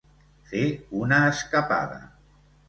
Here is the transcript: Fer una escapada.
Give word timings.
Fer 0.51 0.63
una 1.01 1.19
escapada. 1.35 2.01